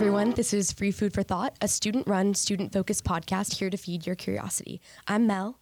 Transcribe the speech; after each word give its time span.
everyone. 0.00 0.30
This 0.30 0.54
is 0.54 0.72
Free 0.72 0.92
Food 0.92 1.12
for 1.12 1.22
Thought, 1.22 1.58
a 1.60 1.68
student 1.68 2.08
run, 2.08 2.32
student 2.32 2.72
focused 2.72 3.04
podcast 3.04 3.56
here 3.56 3.68
to 3.68 3.76
feed 3.76 4.06
your 4.06 4.16
curiosity. 4.16 4.80
I'm 5.06 5.26
Mel. 5.26 5.58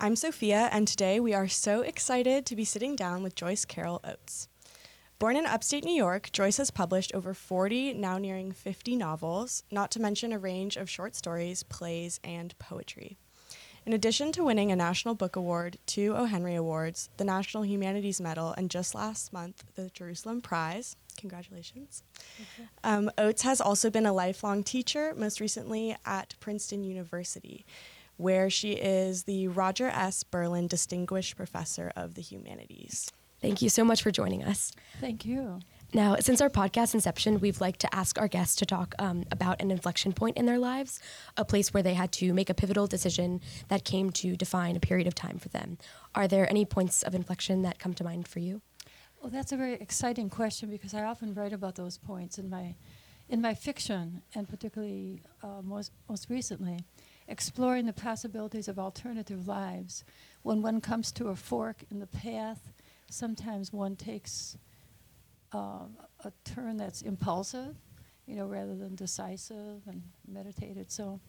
I'm 0.00 0.16
Sophia, 0.16 0.70
and 0.72 0.88
today 0.88 1.20
we 1.20 1.34
are 1.34 1.48
so 1.48 1.82
excited 1.82 2.46
to 2.46 2.56
be 2.56 2.64
sitting 2.64 2.96
down 2.96 3.22
with 3.22 3.34
Joyce 3.34 3.66
Carol 3.66 4.00
Oates. 4.02 4.48
Born 5.18 5.36
in 5.36 5.44
upstate 5.44 5.84
New 5.84 5.94
York, 5.94 6.32
Joyce 6.32 6.56
has 6.56 6.70
published 6.70 7.12
over 7.12 7.34
40, 7.34 7.92
now 7.92 8.16
nearing 8.16 8.52
50 8.52 8.96
novels, 8.96 9.64
not 9.70 9.90
to 9.90 10.00
mention 10.00 10.32
a 10.32 10.38
range 10.38 10.78
of 10.78 10.88
short 10.88 11.14
stories, 11.14 11.62
plays, 11.62 12.20
and 12.24 12.58
poetry. 12.58 13.18
In 13.86 13.92
addition 13.92 14.32
to 14.32 14.44
winning 14.44 14.72
a 14.72 14.76
National 14.76 15.14
Book 15.14 15.36
Award, 15.36 15.76
two 15.84 16.14
O. 16.16 16.24
Henry 16.24 16.54
Awards, 16.54 17.10
the 17.18 17.24
National 17.24 17.66
Humanities 17.66 18.18
Medal, 18.18 18.54
and 18.56 18.70
just 18.70 18.94
last 18.94 19.30
month, 19.30 19.62
the 19.74 19.90
Jerusalem 19.90 20.40
Prize, 20.40 20.96
congratulations. 21.18 22.02
Um, 22.82 23.10
Oates 23.18 23.42
has 23.42 23.60
also 23.60 23.90
been 23.90 24.06
a 24.06 24.12
lifelong 24.12 24.62
teacher, 24.62 25.12
most 25.14 25.38
recently 25.38 25.96
at 26.06 26.34
Princeton 26.40 26.82
University, 26.82 27.66
where 28.16 28.48
she 28.48 28.72
is 28.72 29.24
the 29.24 29.48
Roger 29.48 29.88
S. 29.88 30.22
Berlin 30.22 30.66
Distinguished 30.66 31.36
Professor 31.36 31.92
of 31.94 32.14
the 32.14 32.22
Humanities. 32.22 33.10
Thank 33.42 33.60
you 33.60 33.68
so 33.68 33.84
much 33.84 34.02
for 34.02 34.10
joining 34.10 34.42
us. 34.42 34.72
Thank 34.98 35.26
you. 35.26 35.60
Now, 35.94 36.16
since 36.18 36.40
our 36.40 36.50
podcast 36.50 36.92
inception, 36.94 37.38
we've 37.38 37.60
liked 37.60 37.78
to 37.82 37.94
ask 37.94 38.18
our 38.18 38.26
guests 38.26 38.56
to 38.56 38.66
talk 38.66 38.96
um, 38.98 39.22
about 39.30 39.62
an 39.62 39.70
inflection 39.70 40.12
point 40.12 40.36
in 40.36 40.44
their 40.44 40.58
lives, 40.58 40.98
a 41.36 41.44
place 41.44 41.72
where 41.72 41.84
they 41.84 41.94
had 41.94 42.10
to 42.14 42.34
make 42.34 42.50
a 42.50 42.54
pivotal 42.54 42.88
decision 42.88 43.40
that 43.68 43.84
came 43.84 44.10
to 44.10 44.34
define 44.34 44.74
a 44.74 44.80
period 44.80 45.06
of 45.06 45.14
time 45.14 45.38
for 45.38 45.50
them. 45.50 45.78
Are 46.12 46.26
there 46.26 46.50
any 46.50 46.64
points 46.64 47.04
of 47.04 47.14
inflection 47.14 47.62
that 47.62 47.78
come 47.78 47.94
to 47.94 48.02
mind 48.02 48.26
for 48.26 48.40
you? 48.40 48.60
Well, 49.22 49.30
that's 49.30 49.52
a 49.52 49.56
very 49.56 49.74
exciting 49.74 50.30
question 50.30 50.68
because 50.68 50.94
I 50.94 51.04
often 51.04 51.32
write 51.32 51.52
about 51.52 51.76
those 51.76 51.96
points 51.96 52.38
in 52.38 52.50
my 52.50 52.74
in 53.28 53.40
my 53.40 53.54
fiction, 53.54 54.20
and 54.34 54.48
particularly 54.48 55.22
uh, 55.44 55.62
most 55.62 55.92
most 56.08 56.28
recently, 56.28 56.80
exploring 57.28 57.86
the 57.86 57.92
possibilities 57.92 58.66
of 58.66 58.80
alternative 58.80 59.46
lives. 59.46 60.02
When 60.42 60.60
one 60.60 60.80
comes 60.80 61.12
to 61.12 61.28
a 61.28 61.36
fork 61.36 61.84
in 61.88 62.00
the 62.00 62.06
path, 62.08 62.72
sometimes 63.08 63.72
one 63.72 63.94
takes 63.94 64.58
uh, 65.54 65.86
a 66.24 66.32
turn 66.44 66.76
that's 66.76 67.02
impulsive, 67.02 67.76
you 68.26 68.34
know, 68.34 68.46
rather 68.46 68.74
than 68.74 68.94
decisive 68.94 69.82
and 69.86 70.02
meditated. 70.26 70.90
So 70.90 71.20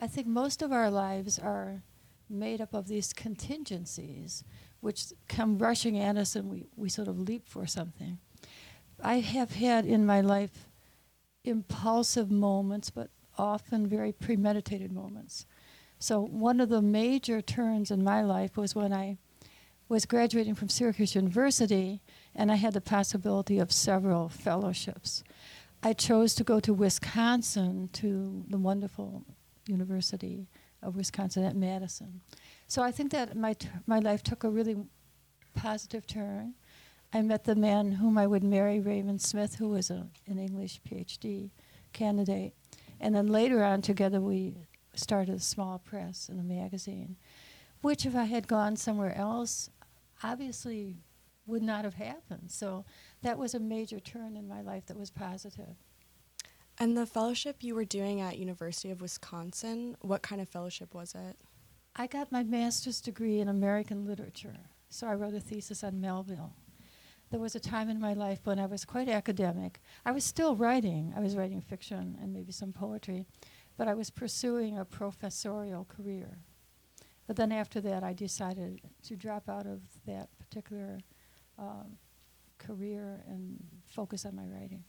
I 0.00 0.06
think 0.06 0.26
most 0.26 0.62
of 0.62 0.72
our 0.72 0.90
lives 0.90 1.38
are 1.38 1.82
made 2.28 2.60
up 2.60 2.74
of 2.74 2.88
these 2.88 3.12
contingencies 3.12 4.42
which 4.80 5.12
come 5.28 5.58
rushing 5.58 5.98
at 5.98 6.16
us 6.16 6.36
and 6.36 6.48
we, 6.48 6.66
we 6.76 6.88
sort 6.88 7.08
of 7.08 7.18
leap 7.18 7.48
for 7.48 7.66
something. 7.66 8.18
I 9.02 9.20
have 9.20 9.52
had 9.52 9.84
in 9.84 10.06
my 10.06 10.20
life 10.20 10.68
impulsive 11.44 12.30
moments, 12.30 12.90
but 12.90 13.10
often 13.38 13.86
very 13.86 14.12
premeditated 14.12 14.90
moments. 14.90 15.46
So 15.98 16.20
one 16.20 16.60
of 16.60 16.68
the 16.68 16.82
major 16.82 17.40
turns 17.40 17.90
in 17.90 18.02
my 18.02 18.22
life 18.22 18.56
was 18.56 18.74
when 18.74 18.92
I 18.92 19.18
was 19.88 20.04
graduating 20.04 20.54
from 20.54 20.68
Syracuse 20.68 21.14
University, 21.14 22.00
and 22.36 22.52
I 22.52 22.56
had 22.56 22.74
the 22.74 22.80
possibility 22.80 23.58
of 23.58 23.72
several 23.72 24.28
fellowships. 24.28 25.24
I 25.82 25.94
chose 25.94 26.34
to 26.36 26.44
go 26.44 26.60
to 26.60 26.72
Wisconsin 26.72 27.88
to 27.94 28.44
the 28.48 28.58
wonderful 28.58 29.24
University 29.66 30.46
of 30.82 30.96
Wisconsin 30.96 31.44
at 31.44 31.56
Madison. 31.56 32.20
So 32.68 32.82
I 32.82 32.92
think 32.92 33.10
that 33.12 33.36
my 33.36 33.54
t- 33.54 33.68
my 33.86 33.98
life 33.98 34.22
took 34.22 34.44
a 34.44 34.50
really 34.50 34.76
positive 35.54 36.06
turn. 36.06 36.54
I 37.12 37.22
met 37.22 37.44
the 37.44 37.54
man 37.54 37.92
whom 37.92 38.18
I 38.18 38.26
would 38.26 38.44
marry, 38.44 38.80
Raymond 38.80 39.22
Smith, 39.22 39.56
who 39.56 39.68
was 39.70 39.90
a, 39.90 40.06
an 40.26 40.38
English 40.38 40.80
PhD 40.88 41.50
candidate, 41.92 42.52
and 43.00 43.14
then 43.14 43.28
later 43.28 43.64
on, 43.64 43.80
together 43.80 44.20
we 44.20 44.54
started 44.94 45.36
a 45.36 45.40
small 45.40 45.78
press 45.78 46.28
and 46.28 46.38
a 46.40 46.42
magazine, 46.42 47.16
which 47.80 48.04
if 48.04 48.14
I 48.14 48.24
had 48.24 48.48
gone 48.48 48.76
somewhere 48.76 49.14
else, 49.16 49.70
obviously 50.22 50.96
would 51.46 51.62
not 51.62 51.84
have 51.84 51.94
happened. 51.94 52.50
So 52.50 52.84
that 53.22 53.38
was 53.38 53.54
a 53.54 53.60
major 53.60 54.00
turn 54.00 54.36
in 54.36 54.48
my 54.48 54.60
life 54.60 54.86
that 54.86 54.98
was 54.98 55.10
positive. 55.10 55.76
And 56.78 56.96
the 56.96 57.06
fellowship 57.06 57.62
you 57.62 57.74
were 57.74 57.84
doing 57.84 58.20
at 58.20 58.38
University 58.38 58.90
of 58.90 59.00
Wisconsin, 59.00 59.96
what 60.00 60.22
kind 60.22 60.40
of 60.42 60.48
fellowship 60.48 60.94
was 60.94 61.14
it? 61.14 61.36
I 61.94 62.06
got 62.06 62.30
my 62.30 62.42
master's 62.42 63.00
degree 63.00 63.40
in 63.40 63.48
American 63.48 64.04
literature, 64.04 64.58
so 64.90 65.06
I 65.06 65.14
wrote 65.14 65.32
a 65.32 65.40
thesis 65.40 65.82
on 65.82 66.00
Melville. 66.00 66.52
There 67.30 67.40
was 67.40 67.54
a 67.54 67.60
time 67.60 67.88
in 67.88 67.98
my 67.98 68.12
life 68.12 68.40
when 68.44 68.58
I 68.58 68.66
was 68.66 68.84
quite 68.84 69.08
academic. 69.08 69.80
I 70.04 70.12
was 70.12 70.22
still 70.22 70.54
writing. 70.54 71.14
I 71.16 71.20
was 71.20 71.34
writing 71.34 71.62
fiction 71.62 72.18
and 72.20 72.32
maybe 72.32 72.52
some 72.52 72.72
poetry, 72.72 73.26
but 73.78 73.88
I 73.88 73.94
was 73.94 74.10
pursuing 74.10 74.78
a 74.78 74.84
professorial 74.84 75.86
career. 75.86 76.38
But 77.26 77.36
then 77.36 77.50
after 77.50 77.80
that, 77.80 78.04
I 78.04 78.12
decided 78.12 78.82
to 79.04 79.16
drop 79.16 79.48
out 79.48 79.66
of 79.66 79.80
that 80.06 80.28
particular 80.38 81.00
um, 81.58 81.96
career 82.58 83.22
and 83.28 83.58
focus 83.86 84.24
on 84.24 84.34
my 84.34 84.44
writing. 84.44 84.84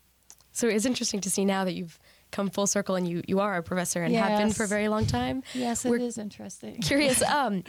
So 0.52 0.68
it's 0.68 0.86
interesting 0.86 1.22
to 1.22 1.30
see 1.30 1.46
now 1.46 1.66
that 1.66 1.76
you've 1.76 2.00
come 2.32 2.50
full 2.50 2.66
circle 2.66 2.96
and 2.96 3.08
you, 3.08 3.22
you 3.28 3.40
are 3.40 3.58
a 3.58 3.64
professor 3.64 4.02
and 4.02 4.14
have 4.16 4.40
been 4.40 4.52
for 4.52 4.64
a 4.64 4.68
very 4.68 4.88
long 4.88 5.06
time. 5.06 5.44
Yes, 5.54 5.86
it 5.86 5.90
We're 5.90 6.00
is 6.00 6.18
interesting. 6.18 6.82
Curious. 6.82 7.22
Um, 7.28 7.64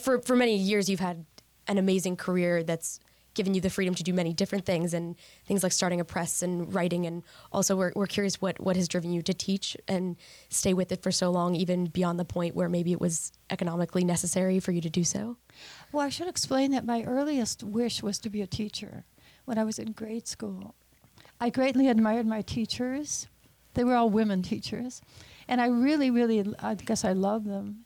for 0.00 0.20
for 0.20 0.36
many 0.36 0.56
years, 0.56 0.88
you've 0.88 1.00
had 1.00 1.24
an 1.66 1.78
amazing 1.78 2.16
career 2.16 2.62
that's 2.62 3.00
given 3.38 3.54
you 3.54 3.60
the 3.60 3.70
freedom 3.70 3.94
to 3.94 4.02
do 4.02 4.12
many 4.12 4.34
different 4.34 4.66
things 4.66 4.92
and 4.92 5.14
things 5.46 5.62
like 5.62 5.70
starting 5.70 6.00
a 6.00 6.04
press 6.04 6.42
and 6.42 6.74
writing. 6.74 7.06
And 7.06 7.22
also, 7.52 7.76
we're, 7.76 7.92
we're 7.94 8.06
curious 8.06 8.42
what 8.42 8.58
what 8.60 8.74
has 8.76 8.88
driven 8.88 9.12
you 9.12 9.22
to 9.22 9.32
teach 9.32 9.76
and 9.86 10.16
stay 10.48 10.74
with 10.74 10.90
it 10.90 11.02
for 11.02 11.12
so 11.12 11.30
long, 11.30 11.54
even 11.54 11.86
beyond 11.86 12.18
the 12.18 12.24
point 12.24 12.56
where 12.56 12.68
maybe 12.68 12.90
it 12.90 13.00
was 13.00 13.32
economically 13.48 14.04
necessary 14.04 14.58
for 14.58 14.72
you 14.72 14.80
to 14.80 14.90
do 14.90 15.04
so. 15.04 15.36
Well, 15.92 16.04
I 16.04 16.08
should 16.08 16.28
explain 16.28 16.72
that 16.72 16.84
my 16.84 17.04
earliest 17.04 17.62
wish 17.62 18.02
was 18.02 18.18
to 18.18 18.28
be 18.28 18.42
a 18.42 18.46
teacher 18.46 19.04
when 19.44 19.56
I 19.56 19.64
was 19.64 19.78
in 19.78 19.92
grade 19.92 20.26
school. 20.26 20.74
I 21.40 21.50
greatly 21.50 21.88
admired 21.88 22.26
my 22.26 22.42
teachers. 22.42 23.28
They 23.74 23.84
were 23.84 23.94
all 23.94 24.10
women 24.10 24.42
teachers. 24.42 25.00
And 25.46 25.60
I 25.60 25.68
really, 25.68 26.10
really, 26.10 26.44
I 26.58 26.74
guess 26.74 27.04
I 27.04 27.12
love 27.12 27.44
them. 27.44 27.84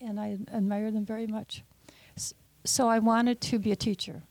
And 0.00 0.20
I 0.20 0.38
admire 0.52 0.92
them 0.92 1.04
very 1.04 1.26
much. 1.26 1.64
So 2.64 2.88
I 2.88 2.98
wanted 2.98 3.40
to 3.42 3.58
be 3.58 3.72
a 3.72 3.76
teacher 3.76 4.22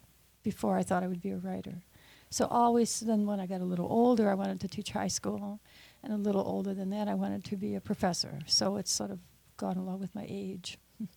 before 0.43 0.77
I 0.77 0.83
thought 0.83 1.03
I 1.03 1.07
would 1.07 1.21
be 1.21 1.31
a 1.31 1.37
writer. 1.37 1.83
So 2.29 2.47
always, 2.47 2.99
then 2.99 3.27
when 3.27 3.39
I 3.39 3.45
got 3.45 3.61
a 3.61 3.65
little 3.65 3.87
older, 3.87 4.29
I 4.29 4.33
wanted 4.33 4.59
to 4.61 4.67
teach 4.67 4.91
high 4.91 5.07
school. 5.07 5.59
And 6.03 6.11
a 6.11 6.17
little 6.17 6.41
older 6.41 6.73
than 6.73 6.89
that, 6.89 7.07
I 7.07 7.13
wanted 7.13 7.43
to 7.45 7.55
be 7.55 7.75
a 7.75 7.81
professor. 7.81 8.39
So 8.47 8.77
it's 8.77 8.91
sort 8.91 9.11
of 9.11 9.19
gone 9.57 9.77
along 9.77 9.99
with 9.99 10.15
my 10.15 10.25
age. 10.27 10.77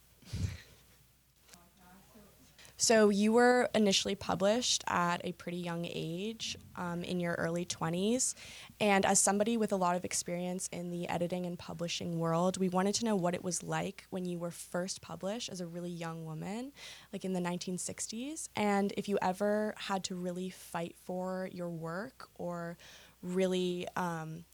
So 2.76 3.08
you 3.08 3.32
were 3.32 3.70
initially 3.74 4.14
published 4.14 4.84
at 4.86 5.22
a 5.24 5.32
pretty 5.32 5.58
young 5.58 5.86
age, 5.86 6.58
um, 6.76 7.02
in 7.02 7.20
your 7.20 7.34
early 7.34 7.64
20s. 7.64 8.34
And 8.80 9.06
as 9.06 9.18
somebody 9.18 9.56
with 9.56 9.72
a 9.72 9.76
lot 9.76 9.96
of 9.96 10.04
experience 10.04 10.68
in 10.70 10.90
the 10.90 11.08
editing 11.08 11.46
and 11.46 11.58
publishing 11.58 12.18
world, 12.18 12.58
we 12.58 12.68
wanted 12.68 12.94
to 12.96 13.06
know 13.06 13.16
what 13.16 13.34
it 13.34 13.42
was 13.42 13.62
like 13.62 14.04
when 14.10 14.26
you 14.26 14.38
were 14.38 14.50
first 14.50 15.00
published 15.00 15.48
as 15.48 15.60
a 15.60 15.66
really 15.66 15.90
young 15.90 16.26
woman, 16.26 16.72
like 17.12 17.24
in 17.24 17.32
the 17.32 17.40
1960s, 17.40 18.48
and 18.56 18.92
if 18.96 19.08
you 19.08 19.18
ever 19.22 19.74
had 19.78 20.04
to 20.04 20.14
really 20.14 20.50
fight 20.50 20.96
for 21.04 21.48
your 21.52 21.70
work 21.70 22.28
or 22.34 22.76
really 23.22 23.86
um, 23.96 24.44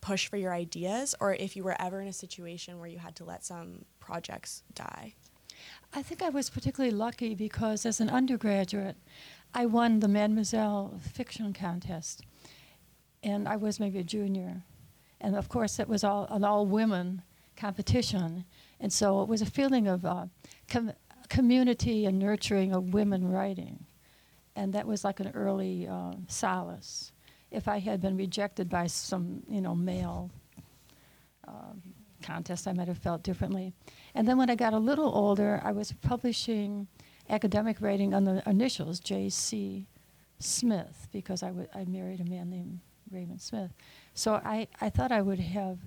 push 0.00 0.28
for 0.28 0.36
your 0.36 0.54
ideas, 0.54 1.14
or 1.20 1.34
if 1.34 1.56
you 1.56 1.64
were 1.64 1.76
ever 1.80 2.00
in 2.00 2.06
a 2.06 2.12
situation 2.12 2.78
where 2.78 2.88
you 2.88 2.98
had 2.98 3.16
to 3.16 3.24
let 3.24 3.44
some 3.44 3.84
projects 3.98 4.62
die. 4.74 5.14
I 5.92 6.02
think 6.02 6.22
I 6.22 6.28
was 6.28 6.50
particularly 6.50 6.94
lucky 6.94 7.34
because 7.34 7.86
as 7.86 8.00
an 8.00 8.10
undergraduate, 8.10 8.96
I 9.54 9.66
won 9.66 10.00
the 10.00 10.08
Mademoiselle 10.08 11.00
fiction 11.00 11.52
contest. 11.52 12.22
And 13.22 13.48
I 13.48 13.56
was 13.56 13.80
maybe 13.80 13.98
a 13.98 14.04
junior. 14.04 14.62
And 15.20 15.34
of 15.34 15.48
course, 15.48 15.78
it 15.78 15.88
was 15.88 16.04
all 16.04 16.26
an 16.30 16.44
all 16.44 16.66
women 16.66 17.22
competition. 17.56 18.44
And 18.80 18.92
so 18.92 19.22
it 19.22 19.28
was 19.28 19.42
a 19.42 19.46
feeling 19.46 19.88
of 19.88 20.04
uh, 20.04 20.26
com- 20.68 20.92
community 21.28 22.06
and 22.06 22.18
nurturing 22.18 22.72
of 22.72 22.94
women 22.94 23.28
writing. 23.28 23.84
And 24.54 24.72
that 24.74 24.86
was 24.86 25.04
like 25.04 25.20
an 25.20 25.32
early 25.34 25.88
uh, 25.88 26.12
solace. 26.28 27.12
If 27.50 27.66
I 27.66 27.78
had 27.78 28.00
been 28.00 28.16
rejected 28.16 28.68
by 28.68 28.86
some, 28.86 29.42
you 29.48 29.60
know, 29.60 29.74
male 29.74 30.30
um, 31.46 31.82
contest, 32.22 32.66
I 32.68 32.72
might 32.72 32.88
have 32.88 32.98
felt 32.98 33.22
differently. 33.22 33.72
And 34.14 34.26
then 34.26 34.38
when 34.38 34.50
I 34.50 34.54
got 34.54 34.72
a 34.72 34.78
little 34.78 35.14
older, 35.14 35.60
I 35.64 35.72
was 35.72 35.92
publishing 35.92 36.88
academic 37.28 37.80
writing 37.80 38.14
on 38.14 38.24
the 38.24 38.42
initials 38.48 39.00
J.C. 39.00 39.86
Smith 40.38 41.08
because 41.12 41.42
I, 41.42 41.48
w- 41.48 41.68
I 41.74 41.84
married 41.84 42.20
a 42.20 42.24
man 42.24 42.50
named 42.50 42.80
Raymond 43.10 43.40
Smith. 43.40 43.72
So 44.14 44.34
I, 44.34 44.68
I 44.80 44.90
thought 44.90 45.12
I 45.12 45.22
would 45.22 45.40
have 45.40 45.78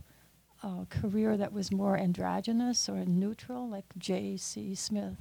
a 0.63 0.86
career 0.89 1.38
that 1.38 1.54
was 1.54 1.72
more 1.72 1.98
androgynous 1.98 2.88
or 2.88 3.04
neutral, 3.06 3.68
like 3.69 3.86
J.C. 3.98 4.75
Smith. 4.75 5.18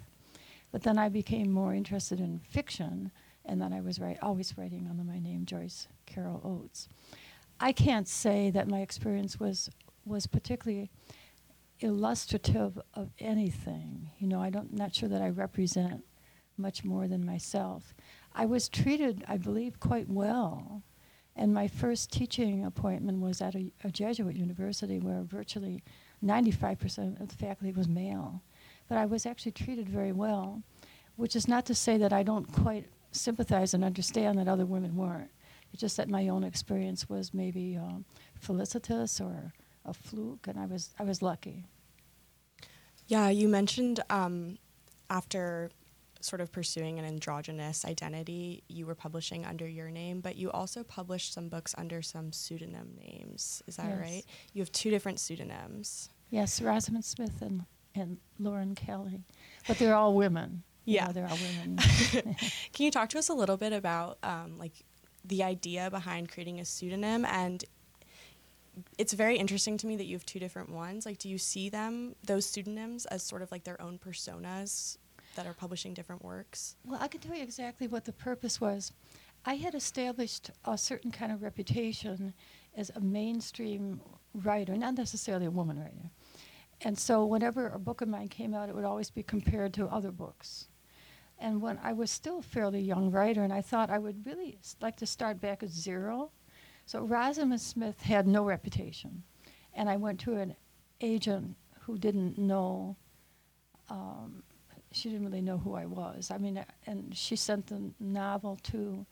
But 0.73 0.83
then 0.83 0.99
I 0.99 1.09
became 1.09 1.51
more 1.51 1.75
interested 1.75 2.21
in 2.21 2.41
fiction, 2.49 3.11
and 3.45 3.61
then 3.61 3.73
I 3.73 3.81
was 3.81 3.99
always 4.23 4.57
writing 4.57 4.87
under 4.89 5.03
my 5.03 5.19
name, 5.19 5.45
Joyce 5.45 5.89
Carol 6.07 6.41
Oates. 6.45 6.89
I 7.59 7.73
can't 7.73 8.09
say 8.09 8.51
that 8.51 8.69
my 8.69 8.81
experience 8.81 9.41
was 9.41 9.71
was 10.05 10.27
particularly 10.27 10.91
illustrative 11.81 12.81
of 12.95 13.11
anything. 13.19 14.11
You 14.19 14.27
know, 14.27 14.41
I 14.41 14.51
don't 14.51 14.73
not 14.73 14.95
sure 14.95 15.09
that 15.09 15.23
I 15.23 15.29
represent 15.31 16.05
much 16.57 16.85
more 16.85 17.09
than 17.09 17.25
myself. 17.25 17.95
I 18.35 18.47
was 18.47 18.69
treated, 18.69 19.25
I 19.27 19.37
believe, 19.37 19.81
quite 19.81 20.09
well. 20.09 20.83
And 21.37 21.55
my 21.55 21.69
first 21.69 22.13
teaching 22.13 22.65
appointment 22.65 23.21
was 23.21 23.41
at 23.41 23.55
a, 23.55 23.73
a 23.83 23.91
Jesuit 23.91 24.37
university 24.37 24.99
where 24.99 25.23
virtually 25.23 25.83
95% 26.25 27.21
of 27.21 27.29
the 27.29 27.35
faculty 27.35 27.73
was 27.73 27.89
male. 27.89 28.43
But 28.89 28.99
I 28.99 29.07
was 29.07 29.25
actually 29.25 29.53
treated 29.53 29.89
very 29.89 30.13
well, 30.13 30.63
which 31.17 31.35
is 31.35 31.49
not 31.49 31.65
to 31.67 31.75
say 31.75 31.97
that 31.97 32.13
I 32.13 32.23
don't 32.23 32.53
quite 32.53 32.87
sympathize 33.13 33.75
and 33.75 33.85
understand 33.85 34.39
that 34.39 34.49
other 34.49 34.67
women 34.67 34.97
weren't. 34.97 35.31
It's 35.73 35.81
just 35.81 35.97
that 35.97 36.09
my 36.09 36.29
own 36.29 36.45
experience 36.45 37.09
was 37.09 37.33
maybe 37.33 37.77
um, 37.77 38.05
felicitous 38.35 39.21
or 39.21 39.53
a 39.91 39.95
fluke, 39.95 40.47
and 40.47 40.59
I 40.59 40.67
was 40.67 40.91
I 40.99 41.03
was 41.05 41.21
lucky. 41.23 41.65
Yeah, 43.07 43.29
you 43.29 43.49
mentioned 43.49 44.01
um, 44.09 44.57
after 45.09 45.71
sort 46.21 46.41
of 46.41 46.53
pursuing 46.53 46.99
an 46.99 47.05
androgynous 47.05 47.85
identity, 47.85 48.63
you 48.69 48.87
were 48.87 48.95
publishing 48.95 49.45
under 49.47 49.67
your 49.67 49.91
name, 49.91 50.21
but 50.21 50.37
you 50.37 50.51
also 50.51 50.85
published 50.85 51.33
some 51.33 51.49
books 51.49 51.75
under 51.79 52.03
some 52.03 52.31
pseudonym 52.31 52.95
names. 52.99 53.63
Is 53.67 53.77
that 53.77 53.87
Yes. 53.89 53.99
right? 53.99 54.23
You 54.53 54.61
have 54.63 54.71
two 54.71 54.91
different 54.91 55.19
pseudonyms. 55.19 56.11
Yes, 56.31 56.61
Rosamund 56.63 57.05
Smith 57.05 57.43
and 57.43 57.65
and 57.95 58.19
Lauren 58.39 58.75
Kelly, 58.77 59.25
but 59.67 59.79
they're 59.79 59.97
all 59.97 60.15
women. 60.15 60.63
Yeah. 60.85 61.07
know, 61.07 61.13
they're 61.13 61.29
all 61.29 61.39
women. 61.39 61.77
Can 62.73 62.85
you 62.85 62.91
talk 62.91 63.09
to 63.11 63.19
us 63.19 63.29
a 63.29 63.35
little 63.35 63.57
bit 63.57 63.73
about 63.73 64.19
um, 64.23 64.57
like 64.59 64.73
the 65.25 65.43
idea 65.43 65.91
behind 65.91 66.31
creating 66.31 66.61
a 66.61 66.65
pseudonym 66.65 67.25
and 67.25 67.65
it's 68.99 69.13
very 69.13 69.37
interesting 69.37 69.77
to 69.79 69.87
me 69.87 69.97
that 69.97 70.07
you 70.07 70.15
have 70.15 70.27
two 70.27 70.39
different 70.39 70.71
ones. 70.71 71.07
Like, 71.07 71.19
do 71.19 71.29
you 71.29 71.39
see 71.39 71.69
them, 71.69 72.15
those 72.25 72.47
pseudonyms, 72.47 73.07
as 73.07 73.23
sort 73.23 73.43
of 73.43 73.51
like 73.51 73.65
their 73.65 73.81
own 73.81 73.99
personas 73.99 74.99
that 75.37 75.47
are 75.47 75.55
publishing 75.55 75.95
different 75.95 76.25
works? 76.25 76.77
Well, 76.85 76.99
I 77.01 77.09
can 77.09 77.21
tell 77.21 77.37
you 77.37 77.43
exactly 77.43 77.87
what 77.87 78.05
the 78.05 78.13
purpose 78.13 78.61
was. 78.61 78.93
I 79.45 79.55
had 79.55 79.75
established 79.75 80.51
a 80.65 80.77
certain 80.77 81.11
kind 81.11 81.33
of 81.33 81.43
reputation 81.43 82.35
as 82.77 82.91
a 82.95 83.01
mainstream 83.01 84.01
writer, 84.35 84.77
not 84.77 84.97
necessarily 84.97 85.47
a 85.47 85.51
woman 85.51 85.79
writer. 85.79 86.11
And 86.83 86.99
so 86.99 87.25
whenever 87.25 87.69
a 87.69 87.79
book 87.79 88.01
of 88.01 88.09
mine 88.09 88.29
came 88.29 88.55
out, 88.55 88.69
it 88.69 88.75
would 88.75 88.85
always 88.85 89.11
be 89.11 89.23
compared 89.23 89.73
to 89.75 89.87
other 89.87 90.11
books. 90.11 90.69
And 91.39 91.63
when 91.63 91.79
I 91.83 91.93
was 91.95 92.11
still 92.11 92.41
a 92.41 92.43
fairly 92.43 92.81
young 92.81 93.11
writer, 93.11 93.43
and 93.43 93.53
I 93.53 93.63
thought 93.63 93.89
I 93.89 93.99
would 93.99 94.27
really 94.27 94.59
like 94.81 94.97
to 94.97 95.07
start 95.07 95.41
back 95.41 95.63
at 95.63 95.71
zero. 95.71 96.31
So 96.87 97.01
Rosamund 97.01 97.61
Smith 97.61 98.01
had 98.03 98.27
no 98.27 98.45
reputation. 98.45 99.23
And 99.75 99.89
I 99.89 99.97
went 99.97 100.21
to 100.21 100.35
an 100.35 100.57
agent 101.01 101.57
who 101.81 101.99
didn't 101.99 102.39
know 102.39 102.97
um, 103.89 104.43
she 104.93 105.09
didn't 105.09 105.27
really 105.27 105.41
know 105.41 105.59
who 105.59 105.75
I 105.75 105.87
was. 105.87 106.31
I 106.31 106.39
mean, 106.39 106.65
and 106.87 107.17
she 107.17 107.37
sent 107.37 107.69
the 107.69 107.81
novel 108.01 108.59
to 108.65 109.07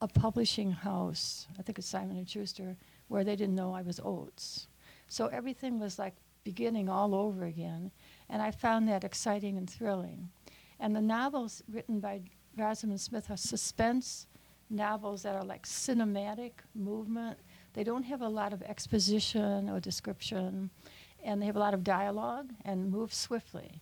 a 0.00 0.08
publishing 0.08 0.70
house, 0.70 1.46
I 1.58 1.62
think 1.62 1.78
it's 1.78 1.88
Simon 1.88 2.16
and 2.16 2.28
Schuster, 2.28 2.76
where 3.08 3.24
they 3.24 3.36
didn't 3.36 3.54
know 3.54 3.74
I 3.74 3.82
was 3.82 4.00
Oates. 4.02 4.68
So 5.08 5.26
everything 5.26 5.78
was 5.78 5.98
like 5.98 6.14
beginning 6.44 6.88
all 6.88 7.14
over 7.14 7.44
again, 7.44 7.90
and 8.28 8.40
I 8.40 8.50
found 8.50 8.88
that 8.88 9.04
exciting 9.04 9.58
and 9.58 9.68
thrilling. 9.68 10.30
And 10.78 10.96
the 10.96 11.02
novels 11.02 11.62
written 11.70 12.00
by 12.00 12.22
Rosamund 12.56 13.00
Smith 13.00 13.30
are 13.30 13.36
suspense 13.36 14.26
novels 14.70 15.22
that 15.22 15.34
are 15.34 15.44
like 15.44 15.66
cinematic 15.66 16.52
movement. 16.74 17.38
They 17.74 17.84
don't 17.84 18.04
have 18.04 18.22
a 18.22 18.28
lot 18.28 18.52
of 18.52 18.62
exposition 18.62 19.68
or 19.68 19.80
description, 19.80 20.70
and 21.22 21.40
they 21.40 21.46
have 21.46 21.56
a 21.56 21.60
lot 21.60 21.74
of 21.74 21.84
dialogue 21.84 22.50
and 22.64 22.90
move 22.90 23.12
swiftly. 23.12 23.80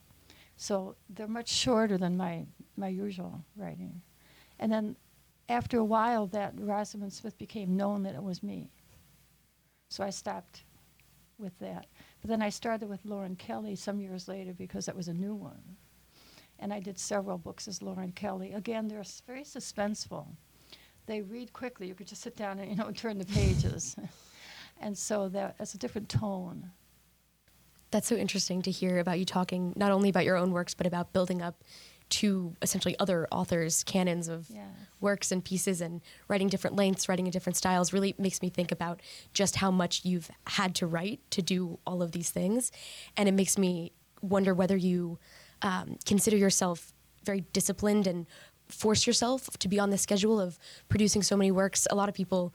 So 0.56 0.96
they're 1.08 1.28
much 1.28 1.48
shorter 1.48 1.98
than 1.98 2.16
my, 2.16 2.44
my 2.76 2.88
usual 2.88 3.44
writing. 3.56 4.02
And 4.58 4.72
then 4.72 4.96
after 5.48 5.78
a 5.78 5.84
while, 5.84 6.26
that 6.28 6.54
Rosamund 6.58 7.12
Smith 7.12 7.38
became 7.38 7.76
known 7.76 8.02
that 8.02 8.14
it 8.14 8.22
was 8.22 8.42
me. 8.42 8.70
So 9.88 10.04
I 10.04 10.10
stopped 10.10 10.64
with 11.38 11.56
that. 11.60 11.86
But 12.20 12.28
then 12.28 12.42
I 12.42 12.48
started 12.48 12.88
with 12.88 13.04
Lauren 13.04 13.36
Kelly 13.36 13.76
some 13.76 14.00
years 14.00 14.28
later 14.28 14.52
because 14.52 14.86
that 14.86 14.96
was 14.96 15.08
a 15.08 15.14
new 15.14 15.34
one. 15.34 15.62
And 16.58 16.72
I 16.72 16.80
did 16.80 16.98
several 16.98 17.38
books 17.38 17.68
as 17.68 17.80
Lauren 17.80 18.12
Kelly. 18.12 18.52
Again, 18.52 18.88
they're 18.88 19.04
very 19.26 19.44
suspenseful. 19.44 20.26
They 21.08 21.22
read 21.22 21.52
quickly. 21.52 21.88
You 21.88 21.94
could 21.94 22.06
just 22.06 22.22
sit 22.22 22.36
down 22.36 22.60
and 22.60 22.70
you 22.70 22.76
know 22.76 22.90
turn 22.94 23.18
the 23.18 23.24
pages. 23.24 23.96
and 24.80 24.96
so 24.96 25.28
that, 25.30 25.56
that's 25.58 25.74
a 25.74 25.78
different 25.78 26.08
tone. 26.08 26.70
That's 27.90 28.06
so 28.06 28.14
interesting 28.16 28.60
to 28.62 28.70
hear 28.70 28.98
about 28.98 29.18
you 29.18 29.24
talking 29.24 29.72
not 29.74 29.90
only 29.90 30.10
about 30.10 30.24
your 30.26 30.36
own 30.36 30.52
works, 30.52 30.74
but 30.74 30.86
about 30.86 31.12
building 31.14 31.40
up 31.40 31.64
to 32.10 32.54
essentially 32.62 32.94
other 32.98 33.26
authors' 33.32 33.82
canons 33.84 34.28
of 34.28 34.48
Yes. 34.50 34.64
works 35.00 35.32
and 35.32 35.44
pieces 35.44 35.80
and 35.80 36.00
writing 36.28 36.48
different 36.48 36.76
lengths, 36.76 37.08
writing 37.08 37.26
in 37.26 37.30
different 37.32 37.56
styles 37.56 37.92
really 37.92 38.14
makes 38.18 38.40
me 38.42 38.48
think 38.50 38.70
about 38.72 39.00
just 39.32 39.56
how 39.56 39.70
much 39.70 40.04
you've 40.04 40.30
had 40.46 40.74
to 40.76 40.86
write 40.86 41.20
to 41.32 41.42
do 41.42 41.78
all 41.86 42.02
of 42.02 42.12
these 42.12 42.30
things. 42.30 42.70
And 43.16 43.28
it 43.28 43.32
makes 43.32 43.56
me 43.58 43.92
wonder 44.22 44.54
whether 44.54 44.76
you 44.76 45.18
um, 45.62 45.98
consider 46.06 46.36
yourself 46.36 46.92
very 47.24 47.40
disciplined 47.52 48.06
and 48.06 48.26
force 48.68 49.06
yourself 49.06 49.48
to 49.58 49.68
be 49.68 49.78
on 49.78 49.90
the 49.90 49.98
schedule 49.98 50.40
of 50.40 50.58
producing 50.88 51.22
so 51.22 51.36
many 51.36 51.50
works. 51.50 51.86
A 51.90 51.94
lot 51.94 52.08
of 52.08 52.14
people 52.14 52.52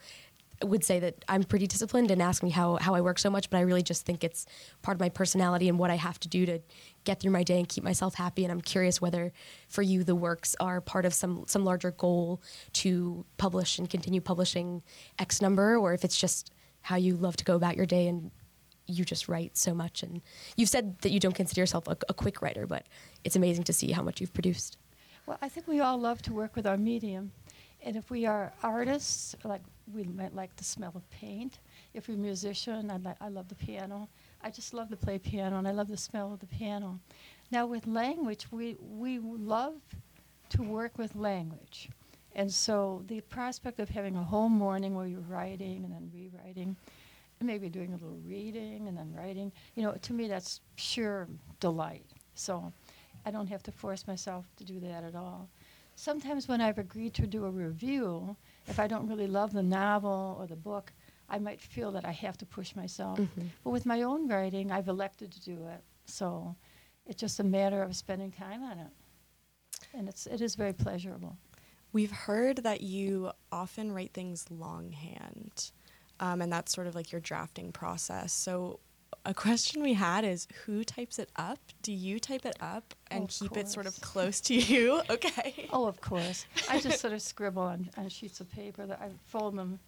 would 0.61 0.83
say 0.83 0.99
that 0.99 1.25
I'm 1.27 1.43
pretty 1.43 1.67
disciplined 1.67 2.11
and 2.11 2.21
ask 2.21 2.43
me 2.43 2.49
how, 2.49 2.77
how 2.77 2.93
I 2.93 3.01
work 3.01 3.19
so 3.19 3.29
much, 3.29 3.49
but 3.49 3.57
I 3.57 3.61
really 3.61 3.83
just 3.83 4.05
think 4.05 4.23
it's 4.23 4.45
part 4.81 4.95
of 4.95 4.99
my 4.99 5.09
personality 5.09 5.67
and 5.67 5.77
what 5.77 5.91
I 5.91 5.95
have 5.95 6.19
to 6.21 6.27
do 6.27 6.45
to 6.45 6.59
get 7.03 7.19
through 7.19 7.31
my 7.31 7.43
day 7.43 7.57
and 7.59 7.67
keep 7.67 7.83
myself 7.83 8.15
happy. 8.15 8.43
And 8.43 8.51
I'm 8.51 8.61
curious 8.61 9.01
whether 9.01 9.33
for 9.67 9.81
you 9.81 10.03
the 10.03 10.15
works 10.15 10.55
are 10.59 10.79
part 10.79 11.05
of 11.05 11.13
some 11.13 11.43
some 11.47 11.65
larger 11.65 11.91
goal 11.91 12.41
to 12.73 13.25
publish 13.37 13.77
and 13.77 13.89
continue 13.89 14.21
publishing 14.21 14.83
X 15.19 15.41
number, 15.41 15.75
or 15.75 15.93
if 15.93 16.03
it's 16.05 16.17
just 16.17 16.51
how 16.81 16.95
you 16.95 17.15
love 17.15 17.35
to 17.37 17.43
go 17.43 17.55
about 17.55 17.75
your 17.75 17.85
day 17.85 18.07
and 18.07 18.31
you 18.85 19.05
just 19.05 19.27
write 19.29 19.57
so 19.57 19.73
much. 19.73 20.03
And 20.03 20.21
you've 20.55 20.69
said 20.69 20.99
that 20.99 21.11
you 21.11 21.19
don't 21.19 21.35
consider 21.35 21.61
yourself 21.61 21.87
a, 21.87 21.97
a 22.09 22.13
quick 22.13 22.41
writer, 22.41 22.67
but 22.67 22.85
it's 23.23 23.35
amazing 23.35 23.63
to 23.65 23.73
see 23.73 23.91
how 23.91 24.03
much 24.03 24.19
you've 24.19 24.33
produced. 24.33 24.77
Well, 25.25 25.37
I 25.41 25.47
think 25.47 25.67
we 25.67 25.79
all 25.79 25.97
love 25.97 26.21
to 26.23 26.33
work 26.33 26.55
with 26.55 26.67
our 26.67 26.77
medium. 26.77 27.31
And 27.81 27.95
if 27.95 28.09
we 28.09 28.25
are 28.25 28.51
artists, 28.61 29.35
like 29.43 29.61
we 29.93 30.03
might 30.03 30.33
like 30.33 30.55
the 30.55 30.63
smell 30.63 30.91
of 30.95 31.09
paint. 31.09 31.59
If 31.93 32.07
we're 32.07 32.15
a 32.15 32.17
musician, 32.17 32.89
I, 32.91 32.97
li- 32.97 33.15
I 33.21 33.29
love 33.29 33.47
the 33.47 33.55
piano. 33.55 34.09
I 34.41 34.49
just 34.49 34.73
love 34.73 34.89
to 34.89 34.97
play 34.97 35.17
piano, 35.19 35.57
and 35.57 35.67
I 35.67 35.71
love 35.71 35.87
the 35.87 35.97
smell 35.97 36.33
of 36.33 36.39
the 36.39 36.45
piano. 36.45 36.99
Now, 37.51 37.65
with 37.65 37.87
language, 37.87 38.47
we, 38.51 38.75
we 38.81 39.19
love 39.19 39.75
to 40.49 40.61
work 40.61 40.97
with 40.97 41.15
language. 41.15 41.89
And 42.35 42.51
so 42.51 43.03
the 43.07 43.21
prospect 43.21 43.79
of 43.79 43.89
having 43.89 44.15
a 44.15 44.23
whole 44.23 44.49
morning 44.49 44.95
where 44.95 45.05
you're 45.05 45.19
writing 45.21 45.83
and 45.83 45.93
then 45.93 46.11
rewriting, 46.13 46.75
and 47.39 47.47
maybe 47.47 47.69
doing 47.69 47.89
a 47.89 47.95
little 47.95 48.19
reading 48.25 48.87
and 48.87 48.97
then 48.97 49.13
writing, 49.15 49.51
you 49.75 49.83
know, 49.83 49.93
to 50.01 50.13
me 50.13 50.27
that's 50.27 50.61
pure 50.75 51.27
delight. 51.59 52.05
So 52.35 52.71
I 53.25 53.31
don't 53.31 53.47
have 53.47 53.63
to 53.63 53.71
force 53.71 54.07
myself 54.07 54.45
to 54.57 54.63
do 54.63 54.79
that 54.81 55.03
at 55.03 55.15
all. 55.15 55.49
Sometimes 55.95 56.47
when 56.47 56.59
I've 56.59 56.79
agreed 56.79 57.13
to 57.15 57.27
do 57.27 57.45
a 57.45 57.49
review, 57.51 58.35
if 58.67 58.79
I 58.79 58.87
don't 58.87 59.07
really 59.07 59.27
love 59.27 59.53
the 59.53 59.63
novel 59.63 60.35
or 60.39 60.47
the 60.47 60.55
book, 60.55 60.91
I 61.29 61.39
might 61.39 61.61
feel 61.61 61.91
that 61.91 62.05
I 62.05 62.11
have 62.11 62.37
to 62.39 62.45
push 62.45 62.75
myself. 62.75 63.19
But 63.63 63.69
with 63.69 63.85
my 63.85 64.01
own 64.01 64.27
writing, 64.27 64.71
I've 64.71 64.87
elected 64.87 65.31
to 65.31 65.41
do 65.41 65.67
it. 65.67 65.83
So 66.05 66.55
it's 67.05 67.19
just 67.21 67.39
a 67.39 67.43
matter 67.43 67.81
of 67.83 67.95
spending 67.95 68.31
time 68.31 68.63
on 68.63 68.79
it. 68.79 68.91
And 69.93 70.09
it's, 70.09 70.25
it 70.25 70.41
is 70.41 70.55
very 70.55 70.73
pleasurable. 70.73 71.37
We've 71.91 72.11
heard 72.11 72.57
that 72.57 72.81
you 72.81 73.31
often 73.51 73.91
write 73.91 74.13
things 74.13 74.45
longhand, 74.49 75.71
um, 76.19 76.41
and 76.41 76.51
that's 76.51 76.73
sort 76.73 76.87
of 76.87 76.95
like 76.95 77.11
your 77.11 77.21
drafting 77.21 77.71
process. 77.71 78.33
So, 78.33 78.79
a 79.25 79.33
question 79.33 79.81
we 79.81 79.93
had 79.93 80.25
is 80.25 80.47
who 80.65 80.83
types 80.83 81.17
it 81.17 81.29
up? 81.35 81.59
Do 81.81 81.93
you 81.93 82.19
type 82.19 82.45
it 82.45 82.57
up 82.59 82.93
and 83.09 83.23
Of 83.23 83.29
keep 83.29 83.57
it 83.57 83.69
sort 83.69 83.85
of 83.85 83.99
close 84.01 84.41
to 84.41 84.55
you? 84.55 85.01
Okay. 85.09 85.69
Oh, 85.71 85.85
of 85.85 86.01
course. 86.01 86.45
I 86.69 86.79
just 86.79 86.99
sort 86.99 87.13
of 87.13 87.21
scribble 87.31 87.61
on, 87.63 87.89
on 87.97 88.09
sheets 88.09 88.39
of 88.41 88.51
paper 88.51 88.85
that 88.85 88.99
I 89.01 89.09
fold 89.27 89.55
them 89.55 89.79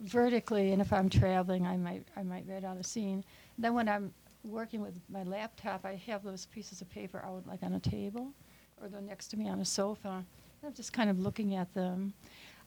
vertically, 0.00 0.72
and 0.72 0.82
if 0.82 0.92
I'm 0.92 1.08
traveling, 1.08 1.66
I 1.66 1.76
might 1.76 2.06
I 2.16 2.22
might 2.22 2.44
write 2.46 2.64
out 2.64 2.76
a 2.76 2.84
scene. 2.84 3.24
Then 3.58 3.74
when 3.74 3.88
I'm 3.88 4.12
working 4.44 4.82
with 4.82 5.00
my 5.08 5.22
laptop, 5.22 5.84
I 5.86 5.94
have 6.06 6.22
those 6.22 6.46
pieces 6.46 6.80
of 6.82 6.90
paper 6.90 7.22
out 7.24 7.46
like 7.46 7.62
on 7.62 7.72
a 7.74 7.80
table, 7.80 8.32
or 8.80 8.88
they're 8.88 9.00
next 9.00 9.28
to 9.28 9.38
me 9.38 9.48
on 9.48 9.60
a 9.60 9.64
sofa. 9.64 10.24
I'm 10.64 10.74
just 10.74 10.92
kind 10.92 11.08
of 11.08 11.18
looking 11.20 11.54
at 11.54 11.72
them. 11.74 12.12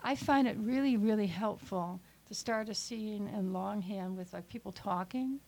I 0.04 0.16
find 0.16 0.48
it 0.48 0.56
really 0.60 0.98
really 0.98 1.28
helpful 1.28 2.00
to 2.28 2.34
start 2.34 2.70
a 2.70 2.74
scene 2.74 3.28
in 3.28 3.54
longhand 3.54 4.18
with 4.18 4.34
like 4.34 4.48
people 4.50 4.72
talking, 4.72 5.40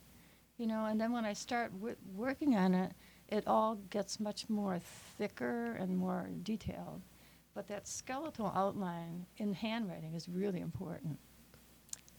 you 0.59 0.67
know, 0.67 0.85
and 0.85 0.99
then 0.99 1.11
when 1.11 1.25
I 1.25 1.33
start 1.33 1.71
w- 1.73 1.95
working 2.15 2.55
on 2.55 2.73
it, 2.75 2.91
it 3.29 3.45
all 3.47 3.75
gets 3.89 4.19
much 4.19 4.49
more 4.49 4.79
thicker 5.17 5.73
and 5.79 5.97
more 5.97 6.29
detailed. 6.43 7.01
But 7.55 7.67
that 7.69 7.87
skeletal 7.87 8.51
outline 8.55 9.25
in 9.37 9.53
handwriting 9.53 10.13
is 10.13 10.27
really 10.29 10.59
important. 10.59 11.17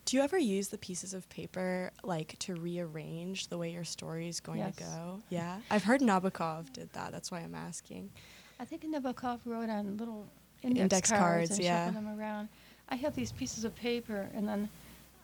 Do 0.07 0.17
you 0.17 0.23
ever 0.23 0.39
use 0.39 0.69
the 0.69 0.79
pieces 0.79 1.15
of 1.15 1.29
paper 1.29 1.93
like 2.03 2.37
to 2.41 2.55
rearrange 2.57 3.49
the 3.49 3.59
way 3.59 3.71
your 3.71 3.85
story 3.85 4.29
is 4.29 4.41
going 4.41 4.59
Yes. 4.59 4.77
to 4.77 4.83
go? 4.85 5.23
Yeah. 5.29 5.59
I've 5.71 5.85
heard 5.85 6.01
Nabokov 6.01 6.73
did 6.73 6.93
that. 6.95 7.13
That's 7.13 7.31
why 7.31 7.41
I'm 7.41 7.55
asking. 7.55 8.11
I 8.59 8.65
think 8.65 8.83
Nabokov 8.85 9.41
wrote 9.45 9.69
on 9.71 9.97
little 9.99 10.27
index, 10.63 10.81
Index 10.83 11.11
cards, 11.11 11.21
cards, 11.23 11.51
and 11.53 11.61
yeah. 11.61 11.87
shuffled 11.87 12.05
them 12.07 12.19
around. 12.19 12.49
I 12.89 12.97
have 12.97 13.15
these 13.15 13.31
pieces 13.33 13.65
of 13.65 13.75
paper, 13.77 14.29
and 14.35 14.49
then 14.49 14.69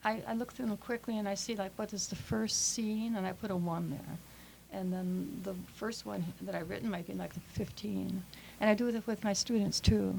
I, 0.07 0.23
I 0.29 0.35
look 0.35 0.53
through 0.53 0.67
them 0.67 0.77
quickly, 0.77 1.19
and 1.19 1.29
I 1.29 1.35
see 1.35 1.57
like 1.57 1.73
what 1.75 1.93
is 1.93 2.07
the 2.07 2.15
first 2.15 2.73
scene, 2.73 3.17
and 3.17 3.27
I 3.27 3.33
put 3.33 3.51
a 3.51 3.57
one 3.57 3.91
there, 3.91 4.19
and 4.73 4.93
then 4.93 5.41
the 5.43 5.55
first 5.75 6.07
one 6.07 6.25
that 6.43 6.55
I've 6.55 6.71
written 6.71 6.89
might 6.89 7.09
be 7.09 7.15
like 7.15 7.37
a 7.37 7.41
15, 7.41 8.23
and 8.61 8.71
I 8.71 8.75
do 8.75 8.87
it 8.87 9.07
with 9.09 9.25
my 9.25 9.33
students 9.33 9.81
too. 9.81 10.15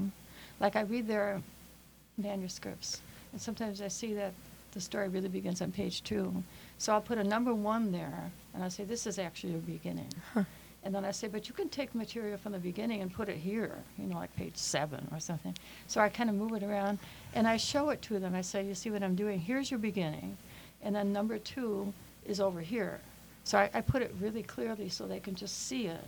Like 0.60 0.76
I 0.76 0.82
read 0.82 1.08
their 1.08 1.40
manuscripts, 2.18 3.00
and 3.32 3.40
sometimes 3.40 3.80
I 3.80 3.88
see 3.88 4.12
that 4.12 4.34
the 4.72 4.80
story 4.80 5.08
really 5.08 5.30
begins 5.30 5.62
on 5.62 5.72
page 5.72 6.02
two, 6.02 6.42
so 6.76 6.92
I'll 6.92 7.00
put 7.00 7.16
a 7.16 7.24
number 7.24 7.54
one 7.54 7.90
there, 7.90 8.30
and 8.52 8.62
I 8.62 8.68
say 8.68 8.84
this 8.84 9.06
is 9.06 9.18
actually 9.18 9.54
your 9.54 9.62
beginning. 9.62 10.12
And 10.84 10.94
then 10.94 11.04
I 11.04 11.10
say, 11.10 11.28
but 11.28 11.48
you 11.48 11.54
can 11.54 11.68
take 11.68 11.94
material 11.94 12.38
from 12.38 12.52
the 12.52 12.58
beginning 12.58 13.02
and 13.02 13.12
put 13.12 13.28
it 13.28 13.36
here, 13.36 13.76
you 13.98 14.06
know, 14.06 14.16
like 14.16 14.34
page 14.36 14.56
seven 14.56 15.06
or 15.12 15.18
something. 15.18 15.54
So 15.86 16.00
I 16.00 16.08
kind 16.08 16.30
of 16.30 16.36
move 16.36 16.52
it 16.52 16.62
around 16.62 16.98
and 17.34 17.48
I 17.48 17.56
show 17.56 17.90
it 17.90 18.00
to 18.02 18.18
them. 18.18 18.34
I 18.34 18.42
say, 18.42 18.64
you 18.64 18.74
see 18.74 18.90
what 18.90 19.02
I'm 19.02 19.16
doing? 19.16 19.40
Here's 19.40 19.70
your 19.70 19.80
beginning. 19.80 20.36
And 20.82 20.94
then 20.94 21.12
number 21.12 21.38
two 21.38 21.92
is 22.26 22.40
over 22.40 22.60
here. 22.60 23.00
So 23.44 23.58
I, 23.58 23.70
I 23.74 23.80
put 23.80 24.02
it 24.02 24.14
really 24.20 24.42
clearly 24.42 24.88
so 24.88 25.06
they 25.06 25.20
can 25.20 25.34
just 25.34 25.66
see 25.66 25.86
it 25.86 26.04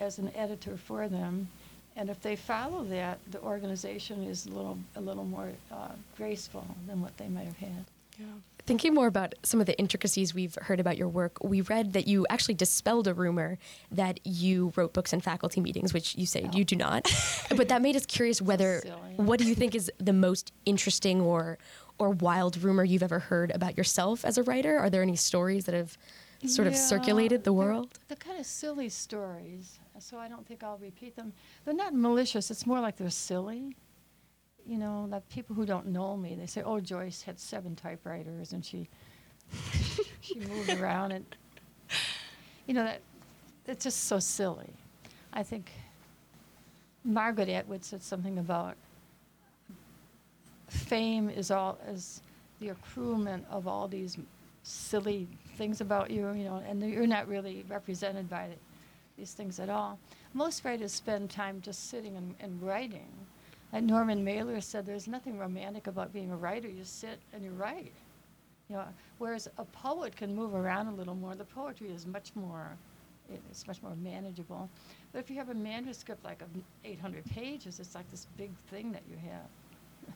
as 0.00 0.18
an 0.18 0.30
editor 0.34 0.76
for 0.76 1.08
them. 1.08 1.48
And 1.96 2.10
if 2.10 2.20
they 2.20 2.36
follow 2.36 2.84
that, 2.84 3.18
the 3.30 3.40
organization 3.40 4.24
is 4.24 4.46
a 4.46 4.50
little, 4.50 4.78
a 4.96 5.00
little 5.00 5.24
more 5.24 5.50
uh, 5.72 5.92
graceful 6.16 6.66
than 6.86 7.00
what 7.00 7.16
they 7.16 7.28
might 7.28 7.46
have 7.46 7.56
had. 7.56 7.84
Yeah. 8.18 8.26
Thinking 8.66 8.94
more 8.94 9.06
about 9.06 9.34
some 9.42 9.60
of 9.60 9.66
the 9.66 9.78
intricacies 9.78 10.32
we've 10.32 10.54
heard 10.62 10.80
about 10.80 10.96
your 10.96 11.08
work, 11.08 11.36
we 11.44 11.60
read 11.60 11.92
that 11.92 12.06
you 12.06 12.26
actually 12.30 12.54
dispelled 12.54 13.06
a 13.06 13.12
rumor 13.12 13.58
that 13.90 14.20
you 14.24 14.72
wrote 14.74 14.94
books 14.94 15.12
in 15.12 15.20
faculty 15.20 15.60
meetings, 15.60 15.92
which 15.92 16.16
you 16.16 16.24
say 16.24 16.42
No. 16.44 16.50
you 16.54 16.64
do 16.64 16.74
not. 16.76 17.12
but 17.56 17.68
that 17.68 17.82
made 17.82 17.94
us 17.94 18.06
curious 18.06 18.40
whether 18.40 18.80
silly. 18.80 19.14
what 19.16 19.38
do 19.38 19.44
you 19.46 19.54
think 19.54 19.74
is 19.74 19.90
the 19.98 20.14
most 20.14 20.52
interesting 20.64 21.20
or 21.20 21.58
or 21.98 22.10
wild 22.10 22.56
rumor 22.60 22.82
you've 22.82 23.02
ever 23.04 23.18
heard 23.20 23.50
about 23.52 23.76
yourself 23.76 24.24
as 24.24 24.38
a 24.38 24.42
writer? 24.42 24.78
Are 24.78 24.88
there 24.90 25.02
any 25.02 25.14
stories 25.14 25.66
that 25.66 25.74
have 25.74 25.96
sort 26.46 26.66
of 26.66 26.74
circulated 26.74 27.40
the 27.44 27.50
they're- 27.50 27.52
world? 27.52 27.98
They're 28.08 28.16
kind 28.16 28.40
of 28.40 28.46
silly 28.46 28.88
stories, 28.88 29.78
so 30.00 30.16
I 30.18 30.26
don't 30.28 30.44
think 30.46 30.64
I'll 30.64 30.78
repeat 30.78 31.14
them. 31.16 31.34
They're 31.66 31.74
not 31.74 31.94
malicious. 31.94 32.50
It's 32.50 32.66
more 32.66 32.80
like 32.80 32.96
they're 32.96 33.10
silly. 33.10 33.76
You 34.66 34.78
know, 34.78 35.06
like 35.10 35.28
people 35.28 35.54
who 35.54 35.66
don't 35.66 35.86
know 35.88 36.16
me, 36.16 36.34
they 36.34 36.46
say, 36.46 36.62
"Oh, 36.62 36.80
Joyce 36.80 37.22
had 37.22 37.38
seven 37.38 37.76
typewriters 37.76 38.52
and 38.52 38.64
she 38.64 38.88
she 40.20 40.38
moved 40.40 40.70
around," 40.70 41.12
and 41.12 41.26
you 42.66 42.74
know 42.74 42.84
that 42.84 43.00
it's 43.66 43.84
just 43.84 44.04
so 44.04 44.18
silly. 44.18 44.72
I 45.32 45.42
think 45.42 45.70
Margaret 47.04 47.48
Atwood 47.48 47.84
said 47.84 48.02
something 48.02 48.38
about 48.38 48.76
fame 50.68 51.28
is 51.28 51.50
all 51.50 51.78
is 51.88 52.22
the 52.60 52.70
accruement 52.70 53.44
of 53.50 53.66
all 53.66 53.88
these 53.88 54.16
silly 54.62 55.28
things 55.56 55.80
about 55.80 56.10
you, 56.10 56.30
you 56.32 56.44
know, 56.44 56.62
and 56.66 56.82
you're 56.82 57.06
not 57.06 57.28
really 57.28 57.64
represented 57.68 58.28
by 58.28 58.48
these 59.16 59.32
things 59.32 59.60
at 59.60 59.68
all. 59.68 59.98
Most 60.32 60.64
writers 60.64 60.92
spend 60.92 61.30
time 61.30 61.60
just 61.60 61.90
sitting 61.90 62.16
and, 62.16 62.34
and 62.40 62.60
writing. 62.62 63.08
Like 63.74 63.82
Norman 63.82 64.22
Mailer 64.22 64.60
said, 64.60 64.86
there's 64.86 65.08
nothing 65.08 65.36
romantic 65.36 65.88
about 65.88 66.12
being 66.12 66.30
a 66.30 66.36
writer. 66.36 66.68
You 66.68 66.84
sit 66.84 67.18
and 67.32 67.42
you 67.42 67.50
write. 67.50 67.92
You 68.70 68.76
know, 68.76 68.84
whereas 69.18 69.48
a 69.58 69.64
poet 69.64 70.14
can 70.14 70.32
move 70.34 70.54
around 70.54 70.86
a 70.86 70.92
little 70.92 71.16
more. 71.16 71.34
The 71.34 71.44
poetry 71.44 71.88
is 71.88 72.06
much 72.06 72.30
more, 72.36 72.68
it's 73.28 73.66
much 73.66 73.82
more 73.82 73.96
manageable. 73.96 74.70
But 75.12 75.18
if 75.18 75.28
you 75.28 75.36
have 75.36 75.50
a 75.50 75.54
manuscript 75.54 76.24
like 76.24 76.40
of 76.40 76.48
800 76.84 77.24
pages, 77.26 77.80
it's 77.80 77.96
like 77.96 78.08
this 78.12 78.28
big 78.36 78.52
thing 78.70 78.92
that 78.92 79.02
you 79.10 79.16
have. 79.16 80.14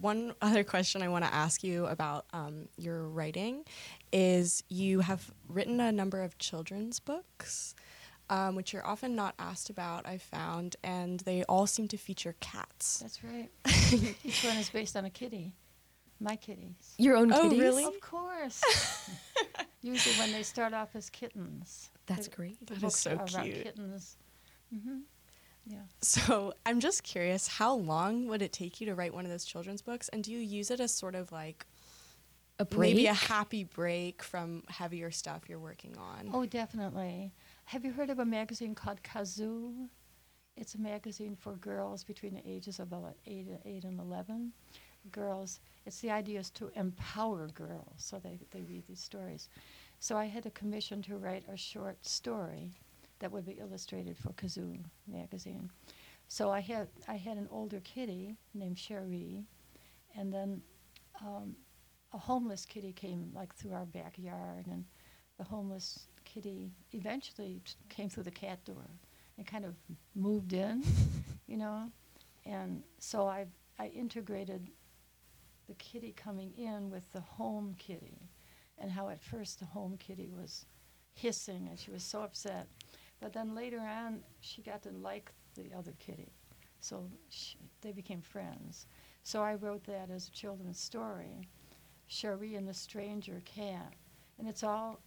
One 0.00 0.34
other 0.42 0.64
question 0.64 1.02
I 1.02 1.08
want 1.08 1.24
to 1.24 1.32
ask 1.32 1.62
you 1.62 1.86
about 1.86 2.26
um, 2.32 2.68
your 2.76 3.04
writing 3.04 3.64
is 4.12 4.64
you 4.68 4.98
have 5.00 5.30
written 5.48 5.80
a 5.80 5.92
number 5.92 6.22
of 6.22 6.36
children's 6.38 6.98
books, 6.98 7.76
um, 8.30 8.54
which 8.56 8.72
you're 8.72 8.86
often 8.86 9.14
not 9.14 9.34
asked 9.38 9.70
about, 9.70 10.06
I 10.06 10.18
found, 10.18 10.76
and 10.82 11.20
they 11.20 11.44
all 11.44 11.66
seem 11.66 11.88
to 11.88 11.96
feature 11.96 12.34
cats. 12.40 12.98
That's 12.98 13.22
right. 13.22 13.48
Each 14.24 14.42
one 14.44 14.56
is 14.56 14.70
based 14.70 14.96
on 14.96 15.04
a 15.04 15.10
kitty. 15.10 15.52
My 16.18 16.36
kitties. 16.36 16.94
Your 16.98 17.16
own 17.16 17.32
Oh, 17.32 17.42
kitties? 17.42 17.60
really? 17.60 17.84
Of 17.84 18.00
course. 18.00 18.62
Usually 19.82 20.14
when 20.16 20.32
they 20.32 20.42
start 20.42 20.72
off 20.72 20.96
as 20.96 21.10
kittens. 21.10 21.90
That's 22.06 22.28
The- 22.28 22.34
great. 22.36 22.58
The 22.60 22.66
That 22.66 22.76
is 22.76 22.80
books 22.82 23.00
so 23.00 23.10
are 23.12 23.14
about 23.24 23.44
cute. 23.44 23.62
kittens. 23.64 24.16
hmm 24.72 25.00
Yeah. 25.66 25.78
So 26.00 26.54
I'm 26.64 26.80
just 26.80 27.02
curious, 27.02 27.46
how 27.48 27.74
long 27.74 28.26
would 28.28 28.40
it 28.42 28.52
take 28.52 28.80
you 28.80 28.86
to 28.86 28.94
write 28.94 29.12
one 29.14 29.24
of 29.24 29.30
those 29.30 29.44
children's 29.44 29.82
books? 29.82 30.08
And 30.08 30.24
do 30.24 30.32
you 30.32 30.38
use 30.38 30.70
it 30.70 30.80
as 30.80 30.92
sort 30.92 31.14
of 31.14 31.30
like 31.32 31.66
A 32.58 32.64
break? 32.64 32.94
maybe 32.94 33.06
a 33.06 33.14
happy 33.14 33.64
break 33.64 34.22
from 34.22 34.62
heavier 34.68 35.10
stuff 35.10 35.42
you're 35.48 35.58
working 35.58 35.96
on? 35.98 36.30
Oh, 36.32 36.46
definitely. 36.46 37.32
Have 37.66 37.84
you 37.84 37.92
heard 37.92 38.10
of 38.10 38.20
a 38.20 38.24
magazine 38.24 38.76
called 38.76 39.02
Kazoo? 39.02 39.88
It's 40.56 40.76
a 40.76 40.80
magazine 40.80 41.34
for 41.34 41.54
girls 41.56 42.04
between 42.04 42.34
the 42.34 42.48
ages 42.48 42.78
of 42.78 42.92
about 42.92 43.16
eight, 43.26 43.48
eight 43.64 43.82
and 43.82 43.98
eleven. 43.98 44.52
Girls. 45.10 45.58
It's 45.84 45.98
the 46.00 46.12
idea 46.12 46.38
is 46.38 46.50
to 46.50 46.70
empower 46.76 47.48
girls, 47.48 47.94
so 47.96 48.20
they, 48.20 48.38
they 48.52 48.62
read 48.62 48.84
these 48.86 49.00
stories. 49.00 49.48
So 49.98 50.16
I 50.16 50.26
had 50.26 50.46
a 50.46 50.50
commission 50.50 51.02
to 51.02 51.16
write 51.16 51.44
a 51.52 51.56
short 51.56 52.06
story 52.06 52.70
that 53.18 53.32
would 53.32 53.44
be 53.44 53.58
illustrated 53.60 54.16
for 54.16 54.30
Kazoo 54.34 54.78
magazine. 55.08 55.68
So 56.28 56.50
I 56.50 56.60
had 56.60 56.86
I 57.08 57.16
had 57.16 57.36
an 57.36 57.48
older 57.50 57.80
kitty 57.80 58.36
named 58.54 58.78
Cherie, 58.78 59.44
and 60.16 60.32
then 60.32 60.62
um, 61.20 61.56
a 62.12 62.18
homeless 62.18 62.64
kitty 62.64 62.92
came 62.92 63.32
like 63.34 63.52
through 63.56 63.72
our 63.72 63.86
backyard, 63.86 64.66
and 64.68 64.84
the 65.38 65.44
homeless 65.44 66.06
kitty 66.24 66.70
eventually 66.92 67.60
came 67.88 68.08
through 68.08 68.22
the 68.24 68.30
cat 68.30 68.64
door 68.64 68.88
and 69.36 69.46
kind 69.46 69.64
of 69.64 69.74
moved 70.14 70.52
in, 70.52 70.82
you 71.46 71.56
know, 71.56 71.90
and 72.44 72.82
so 72.98 73.26
I 73.26 73.46
I 73.78 73.88
integrated 73.88 74.70
the 75.68 75.74
kitty 75.74 76.12
coming 76.16 76.52
in 76.56 76.90
with 76.90 77.12
the 77.12 77.20
home 77.20 77.74
kitty, 77.78 78.30
and 78.78 78.90
how 78.90 79.08
at 79.08 79.22
first 79.22 79.58
the 79.58 79.66
home 79.66 79.96
kitty 79.98 80.30
was 80.30 80.64
hissing 81.14 81.66
and 81.68 81.78
she 81.78 81.90
was 81.90 82.02
so 82.02 82.22
upset, 82.22 82.66
but 83.20 83.32
then 83.32 83.54
later 83.54 83.80
on 83.80 84.20
she 84.40 84.62
got 84.62 84.82
to 84.82 84.90
like 84.90 85.32
the 85.54 85.70
other 85.76 85.92
kitty, 85.98 86.32
so 86.80 87.08
she, 87.28 87.56
they 87.80 87.92
became 87.92 88.20
friends. 88.20 88.86
So 89.22 89.42
I 89.42 89.54
wrote 89.54 89.84
that 89.84 90.10
as 90.10 90.28
a 90.28 90.32
children's 90.32 90.78
story, 90.78 91.48
Cherie 92.06 92.54
and 92.54 92.68
the 92.68 92.74
Stranger 92.74 93.42
Cat, 93.44 93.92
and 94.38 94.46
it's 94.46 94.62
all 94.62 95.00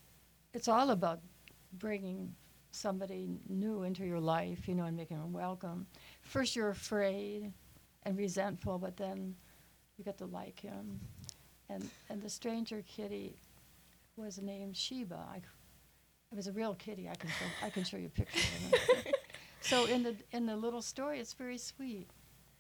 it's 0.54 0.68
all 0.68 0.90
about 0.92 1.20
bringing 1.74 2.36
somebody 2.72 3.40
new 3.48 3.84
into 3.84 4.06
your 4.06 4.20
life, 4.20 4.68
you 4.68 4.76
know, 4.76 4.86
and 4.86 4.96
making 4.96 5.18
them 5.18 5.34
welcome. 5.34 5.88
First, 6.22 6.56
you're 6.56 6.70
afraid 6.70 7.52
and 8.04 8.18
resentful, 8.18 8.78
but 8.78 8.98
then 8.98 9.36
you 9.98 10.04
get 10.04 10.18
to 10.20 10.26
like 10.26 10.60
him. 10.60 11.00
And 11.70 11.88
and 12.10 12.22
the 12.22 12.30
stranger 12.30 12.84
kitty 12.88 13.36
was 14.16 14.40
named 14.42 14.76
Sheba. 14.76 15.16
I, 15.16 15.38
it 16.32 16.36
was 16.36 16.48
a 16.48 16.52
real 16.52 16.76
kitty. 16.76 17.10
I 17.10 17.16
can 17.16 17.30
show, 17.30 17.46
I 17.66 17.70
can 17.70 17.84
show 17.84 17.98
you 17.98 18.08
a 18.08 18.10
picture 18.10 18.40
so 19.62 19.86
in 19.86 20.04
the 20.04 20.16
in 20.32 20.46
the 20.46 20.56
little 20.56 20.82
story, 20.82 21.20
it's 21.20 21.34
very 21.34 21.58
sweet. 21.58 22.10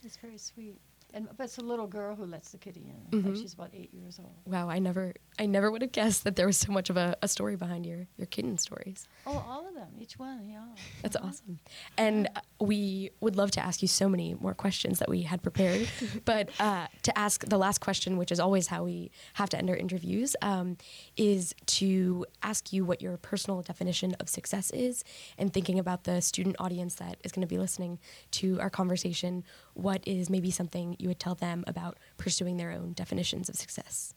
It's 0.04 0.18
very 0.18 0.38
sweet. 0.38 0.80
And 1.14 1.28
but 1.38 1.46
it's 1.46 1.58
a 1.58 1.62
little 1.64 1.88
girl 1.88 2.16
who 2.16 2.26
lets 2.26 2.50
the 2.52 2.58
kitty 2.58 2.82
in. 3.12 3.24
Like 3.24 3.34
Mhm. 3.34 3.42
she's 3.42 3.54
about 3.54 3.72
eight 3.74 3.94
years 3.94 4.20
old. 4.20 4.34
Wow, 4.46 4.70
I 4.70 4.80
never 4.80 5.14
I 5.40 5.46
never 5.46 5.72
would 5.72 5.82
have 5.82 5.92
guessed 5.92 6.24
that 6.26 6.36
there 6.36 6.46
was 6.46 6.58
so 6.58 6.72
much 6.72 6.90
of 6.90 6.98
a, 6.98 7.16
a 7.22 7.28
story 7.28 7.56
behind 7.56 7.86
your, 7.86 8.08
your 8.18 8.28
kitten 8.28 8.58
stories. 8.58 9.08
Oh, 9.26 9.38
all 9.48 9.68
of 9.68 9.74
them, 9.74 9.79
each 10.00 10.18
one, 10.20 10.48
yeah. 10.50 10.64
That's 11.02 11.16
Uh-huh. 11.16 11.28
awesome. 11.30 11.60
And 11.98 12.28
uh, 12.36 12.42
we 12.60 13.12
would 13.22 13.36
love 13.36 13.52
to 13.52 13.62
ask 13.66 13.82
you 13.82 13.88
so 13.88 14.08
many 14.10 14.36
more 14.40 14.54
questions 14.54 15.00
that 15.00 15.10
we 15.10 15.22
had 15.24 15.42
prepared. 15.42 15.88
but 16.26 16.50
uh, 16.60 16.88
to 17.04 17.18
ask 17.18 17.46
the 17.46 17.58
last 17.58 17.80
question, 17.80 18.18
which 18.18 18.32
is 18.32 18.40
always 18.40 18.68
how 18.68 18.84
we 18.84 19.12
have 19.34 19.50
to 19.50 19.58
end 19.58 19.70
our 19.70 19.76
interviews, 19.76 20.36
um, 20.42 20.78
is 21.18 21.54
to 21.80 22.26
ask 22.44 22.72
you 22.74 22.86
what 22.86 23.02
your 23.02 23.18
personal 23.18 23.62
definition 23.62 24.16
of 24.20 24.30
success 24.30 24.72
is. 24.72 25.04
And 25.38 25.54
thinking 25.54 25.80
about 25.80 26.04
the 26.04 26.22
student 26.22 26.56
audience 26.60 26.96
that 26.96 27.18
is 27.24 27.32
going 27.32 27.42
to 27.48 27.48
be 27.48 27.58
listening 27.58 28.00
to 28.32 28.60
our 28.60 28.70
conversation, 28.70 29.44
what 29.74 30.02
is 30.08 30.30
maybe 30.30 30.52
something 30.52 30.96
you 31.00 31.08
would 31.10 31.20
tell 31.20 31.36
them 31.36 31.64
about 31.68 31.98
pursuing 32.18 32.58
their 32.58 32.72
own 32.72 32.94
definitions 32.94 33.50
of 33.50 33.56
success? 33.56 34.14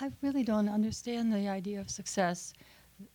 I 0.00 0.10
really 0.22 0.42
don't 0.42 0.68
understand 0.68 1.32
the 1.32 1.48
idea 1.48 1.80
of 1.80 1.90
success. 1.90 2.54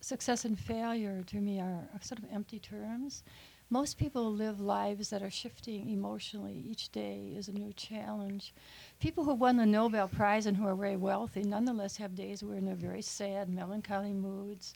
Success 0.00 0.44
and 0.44 0.58
failure 0.58 1.22
to 1.26 1.36
me 1.36 1.60
are, 1.60 1.88
sort 2.00 2.18
of 2.18 2.26
empty 2.32 2.58
terms. 2.58 3.22
Most 3.70 3.98
people 3.98 4.32
live 4.32 4.60
lives 4.60 5.10
that 5.10 5.22
are 5.22 5.30
shifting 5.30 5.90
emotionally. 5.90 6.64
Each 6.66 6.90
day 6.90 7.34
is 7.36 7.48
a 7.48 7.52
new 7.52 7.72
challenge. 7.74 8.54
People 8.98 9.24
who 9.24 9.34
won 9.34 9.56
the 9.56 9.66
Nobel 9.66 10.08
Prize 10.08 10.46
and 10.46 10.56
who 10.56 10.66
are 10.66 10.74
very 10.74 10.96
wealthy 10.96 11.42
nonetheless 11.42 11.96
have 11.98 12.14
days 12.14 12.42
where 12.42 12.60
they're 12.60 12.74
very 12.74 13.02
sad, 13.02 13.50
melancholy 13.50 14.14
moods, 14.14 14.74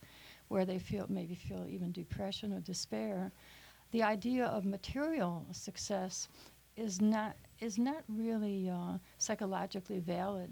where 0.48 0.66
they 0.66 0.78
feel 0.78 1.06
maybe 1.08 1.34
feel 1.34 1.66
even 1.68 1.90
depression 1.90 2.52
or 2.52 2.60
despair. 2.60 3.32
The 3.92 4.02
idea 4.02 4.44
of 4.46 4.66
material 4.66 5.46
success 5.52 6.28
is 6.76 7.00
not 7.00 7.36
is 7.60 7.78
not 7.78 8.02
really 8.08 8.68
uh, 8.68 8.98
psychologically 9.18 10.00
valid. 10.00 10.50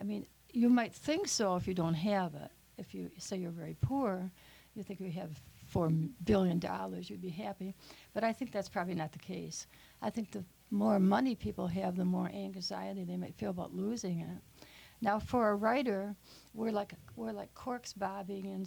I 0.00 0.04
mean, 0.04 0.26
you 0.52 0.68
might 0.68 0.94
think 0.94 1.28
so 1.28 1.56
if 1.56 1.68
you 1.68 1.74
don't 1.74 1.94
have 1.94 2.34
it. 2.34 2.50
If 2.78 2.94
you 2.94 3.10
say 3.18 3.36
you're 3.36 3.50
very 3.50 3.76
poor, 3.80 4.30
you 4.74 4.82
think 4.82 5.00
you 5.00 5.10
have 5.10 5.30
four 5.66 5.90
billion 6.24 6.58
dollars, 6.58 7.10
you'd 7.10 7.20
be 7.20 7.28
happy. 7.28 7.74
But 8.14 8.24
I 8.24 8.32
think 8.32 8.52
that's 8.52 8.68
probably 8.68 8.94
not 8.94 9.12
the 9.12 9.18
case. 9.18 9.66
I 10.00 10.10
think 10.10 10.30
the 10.30 10.44
more 10.70 10.98
money 10.98 11.34
people 11.34 11.66
have, 11.66 11.96
the 11.96 12.04
more 12.04 12.28
anxiety 12.28 13.04
they 13.04 13.16
might 13.16 13.34
feel 13.34 13.50
about 13.50 13.74
losing 13.74 14.20
it. 14.20 14.66
Now, 15.00 15.18
for 15.18 15.50
a 15.50 15.54
writer, 15.54 16.14
we're 16.54 16.72
like 16.72 16.92
we're 17.16 17.32
like 17.32 17.54
corks 17.54 17.92
bobbing 17.92 18.46
in 18.46 18.66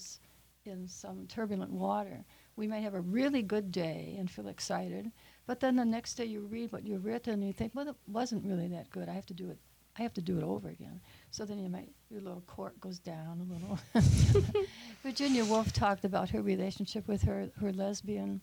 in 0.66 0.88
some 0.88 1.26
turbulent 1.28 1.72
water. 1.72 2.24
We 2.56 2.68
might 2.68 2.82
have 2.82 2.94
a 2.94 3.02
really 3.02 3.42
good 3.42 3.72
day 3.72 4.16
and 4.20 4.30
feel 4.30 4.48
excited, 4.48 5.12
but 5.48 5.60
then 5.60 5.76
the 5.76 5.86
next 5.86 6.16
day 6.16 6.26
you 6.26 6.42
read 6.42 6.72
what 6.72 6.86
you've 6.86 7.06
written 7.06 7.34
and 7.34 7.48
you 7.48 7.54
think, 7.54 7.74
well, 7.74 7.88
it 7.90 7.96
wasn't 8.08 8.46
really 8.46 8.68
that 8.68 8.90
good. 8.92 9.10
I 9.10 9.14
have 9.14 9.26
to 9.28 9.34
do 9.34 9.50
it. 9.50 9.58
I 9.98 10.04
have 10.04 10.14
to 10.14 10.22
do 10.22 10.38
it 10.38 10.44
over 10.44 10.70
again. 10.70 11.02
So 11.32 11.46
then 11.46 11.60
you 11.60 11.70
might 11.70 11.90
your 12.10 12.22
little 12.22 12.44
cork 12.48 12.80
goes 12.80 13.00
down 13.00 13.42
a 13.42 13.54
little. 13.54 13.80
Virginia 15.04 15.46
Woolf 15.46 15.74
talked 15.74 16.06
about 16.06 16.30
her 16.30 16.42
relationship 16.42 17.08
with 17.08 17.22
her 17.24 17.50
her 17.60 17.72
lesbian 17.74 18.42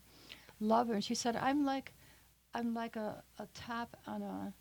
lover, 0.61 0.95
and 0.95 1.05
she 1.05 1.14
said, 1.14 1.37
"I'm 1.37 1.64
like, 1.64 1.95
I'm 2.55 2.75
like 2.75 2.97
a, 2.97 3.23
a 3.38 3.47
top 3.55 3.97
on 4.07 4.23
a, 4.23 4.52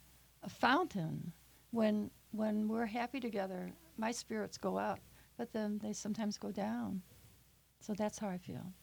a 0.44 0.50
fountain. 0.50 1.34
When 1.72 2.10
when 2.32 2.68
we're 2.68 2.86
happy 2.86 3.20
together, 3.20 3.72
my 3.98 4.12
spirits 4.12 4.58
go 4.58 4.78
up, 4.78 5.00
but 5.38 5.52
then 5.52 5.80
they 5.84 5.94
sometimes 5.94 6.38
go 6.38 6.52
down. 6.52 7.02
So 7.82 7.94
that's 7.94 8.18
how 8.20 8.30
I 8.30 8.38
feel." 8.38 8.74